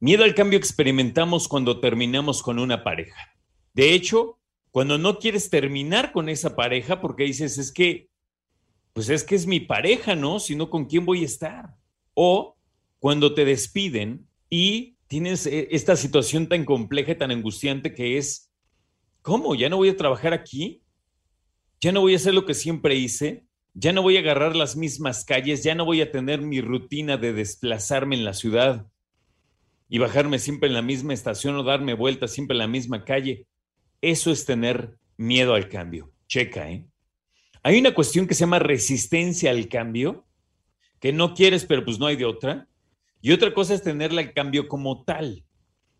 [0.00, 3.36] miedo al cambio experimentamos cuando terminamos con una pareja.
[3.74, 4.38] De hecho,
[4.70, 8.08] cuando no quieres terminar con esa pareja porque dices, es que,
[8.92, 10.38] pues es que es mi pareja, ¿no?
[10.38, 11.76] Si no, ¿con quién voy a estar?
[12.14, 12.56] O
[13.00, 18.52] cuando te despiden y tienes eh, esta situación tan compleja y tan angustiante que es,
[19.22, 19.54] ¿cómo?
[19.54, 20.83] ¿Ya no voy a trabajar aquí?
[21.84, 23.44] ¿Ya no voy a hacer lo que siempre hice?
[23.74, 25.62] ¿Ya no voy a agarrar las mismas calles?
[25.64, 28.86] ¿Ya no voy a tener mi rutina de desplazarme en la ciudad
[29.90, 33.46] y bajarme siempre en la misma estación o darme vueltas siempre en la misma calle?
[34.00, 36.10] Eso es tener miedo al cambio.
[36.26, 36.86] Checa, ¿eh?
[37.62, 40.24] Hay una cuestión que se llama resistencia al cambio,
[41.00, 42.66] que no quieres, pero pues no hay de otra
[43.20, 45.44] y otra cosa es tenerla el cambio como tal,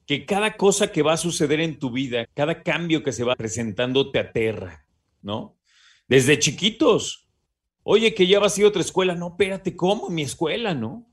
[0.07, 3.37] que cada cosa que va a suceder en tu vida, cada cambio que se va
[3.37, 4.87] presentando te aterra,
[5.21, 5.59] ¿no?
[6.09, 7.29] Desde chiquitos.
[7.83, 9.15] Oye, que ya vas a ir a otra escuela.
[9.15, 10.09] No, espérate, ¿cómo?
[10.09, 11.07] Mi escuela, ¿no?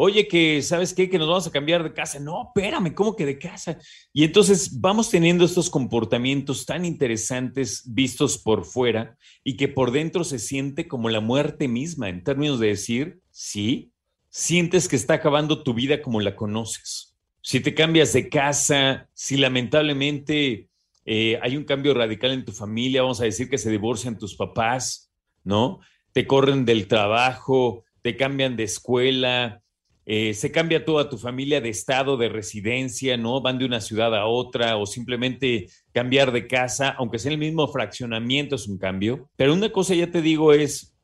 [0.00, 1.10] Oye, que, ¿sabes qué?
[1.10, 2.20] Que nos vamos a cambiar de casa.
[2.20, 3.78] No, espérame, ¿cómo que de casa?
[4.12, 10.22] Y entonces vamos teniendo estos comportamientos tan interesantes vistos por fuera y que por dentro
[10.22, 13.90] se siente como la muerte misma, en términos de decir, sí,
[14.30, 17.16] sientes que está acabando tu vida como la conoces.
[17.42, 20.68] Si te cambias de casa, si lamentablemente
[21.10, 24.36] eh, hay un cambio radical en tu familia, vamos a decir que se divorcian tus
[24.36, 25.10] papás,
[25.42, 25.80] ¿no?
[26.12, 29.62] Te corren del trabajo, te cambian de escuela,
[30.04, 33.40] eh, se cambia toda tu familia de estado, de residencia, ¿no?
[33.40, 37.66] Van de una ciudad a otra o simplemente cambiar de casa, aunque sea el mismo
[37.68, 39.30] fraccionamiento, es un cambio.
[39.36, 40.94] Pero una cosa ya te digo es,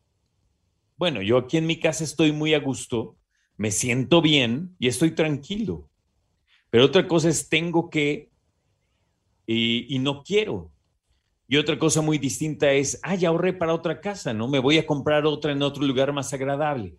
[0.98, 3.16] bueno, yo aquí en mi casa estoy muy a gusto,
[3.56, 5.88] me siento bien y estoy tranquilo.
[6.68, 8.33] Pero otra cosa es tengo que
[9.46, 10.72] y, no quiero.
[11.46, 14.48] Y otra cosa muy distinta es, ah, ya ahorré para otra casa, ¿no?
[14.48, 16.96] Me voy a comprar otra en otro lugar más agradable.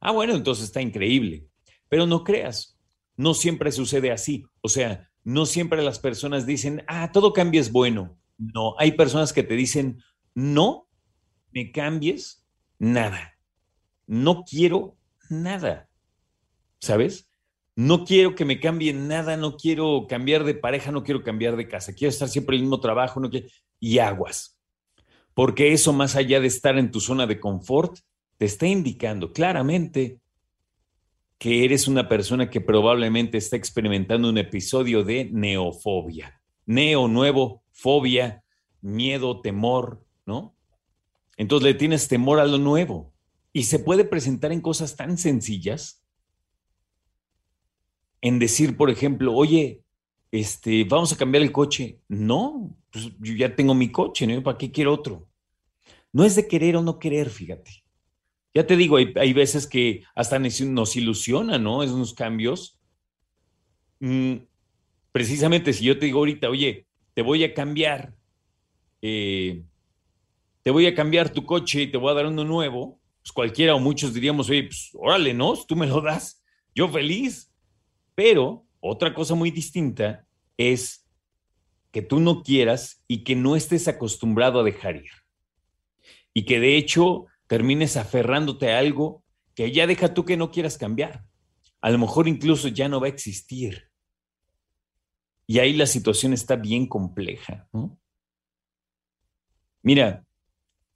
[0.00, 1.46] Ah, bueno, entonces está increíble.
[1.88, 2.78] Pero no creas,
[3.16, 4.44] no siempre sucede así.
[4.60, 8.18] O sea, no siempre las personas dicen, ah, todo cambio es bueno.
[8.38, 10.00] No, hay personas que te dicen,
[10.34, 10.88] no
[11.52, 12.44] me cambies
[12.78, 13.38] nada
[14.08, 14.96] no quiero
[15.28, 15.88] nada,
[16.80, 17.27] ¿sabes?
[17.78, 21.68] No quiero que me cambien nada, no quiero cambiar de pareja, no quiero cambiar de
[21.68, 23.46] casa, quiero estar siempre en el mismo trabajo, no quiero...
[23.78, 24.58] y aguas.
[25.32, 28.00] Porque eso, más allá de estar en tu zona de confort,
[28.36, 30.18] te está indicando claramente
[31.38, 36.42] que eres una persona que probablemente está experimentando un episodio de neofobia.
[36.66, 38.42] Neo, nuevo, fobia,
[38.80, 40.56] miedo, temor, ¿no?
[41.36, 43.12] Entonces le tienes temor a lo nuevo.
[43.52, 46.02] Y se puede presentar en cosas tan sencillas,
[48.20, 49.82] en decir, por ejemplo, oye,
[50.30, 52.00] este, vamos a cambiar el coche.
[52.08, 54.42] No, pues yo ya tengo mi coche, ¿no?
[54.42, 55.28] ¿Para qué quiero otro?
[56.12, 57.84] No es de querer o no querer, fíjate.
[58.54, 61.82] Ya te digo, hay, veces que hasta nos ilusiona, ¿no?
[61.82, 62.78] Esos cambios.
[64.00, 64.36] Mm,
[65.12, 68.14] precisamente si yo te digo ahorita, oye, te voy a cambiar,
[69.02, 69.62] eh,
[70.62, 73.74] te voy a cambiar tu coche y te voy a dar uno nuevo, pues cualquiera
[73.74, 75.54] o muchos diríamos, oye, pues órale, ¿no?
[75.66, 76.42] Tú me lo das,
[76.74, 77.52] yo feliz.
[78.18, 80.26] Pero otra cosa muy distinta
[80.56, 81.08] es
[81.92, 85.12] que tú no quieras y que no estés acostumbrado a dejar ir.
[86.34, 89.22] Y que de hecho termines aferrándote a algo
[89.54, 91.26] que ya deja tú que no quieras cambiar.
[91.80, 93.88] A lo mejor incluso ya no va a existir.
[95.46, 97.68] Y ahí la situación está bien compleja.
[99.80, 100.26] Mira,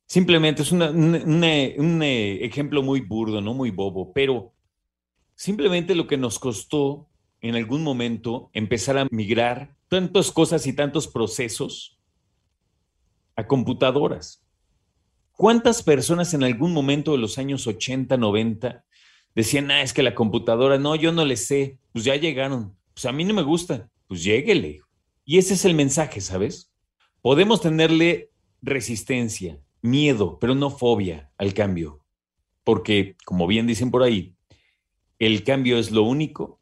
[0.07, 4.53] simplemente es un ejemplo muy burdo, no muy bobo, pero
[5.37, 7.09] simplemente lo que nos costó
[7.43, 11.99] en algún momento empezar a migrar tantas cosas y tantos procesos
[13.37, 14.43] a computadoras.
[15.33, 18.85] ¿Cuántas personas en algún momento de los años 80, 90
[19.35, 23.07] decían, ah, es que la computadora, no, yo no le sé, pues ya llegaron, pues
[23.07, 24.81] a mí no me gusta, pues lléguele.
[25.25, 26.71] Y ese es el mensaje, ¿sabes?
[27.23, 28.31] Podemos tenerle
[28.61, 32.05] resistencia, miedo, pero no fobia al cambio,
[32.63, 34.37] porque, como bien dicen por ahí,
[35.19, 36.62] el cambio es lo único